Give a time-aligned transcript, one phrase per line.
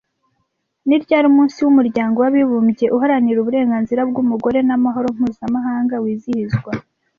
[0.87, 6.71] Ni ryari umunsi w’umuryango w’abibumbye uharanira uburenganzira bw’umugore n’amahoro mpuzamahanga wizihizwa